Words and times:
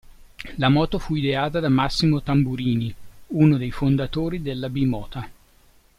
La 0.57 0.67
moto 0.69 0.97
fu 0.97 1.13
ideata 1.13 1.59
da 1.59 1.69
Massimo 1.69 2.23
Tamburini 2.23 2.91
uno 3.33 3.57
dei 3.57 3.69
fondatori 3.69 4.41
della 4.41 4.67
Bimota. 4.67 5.29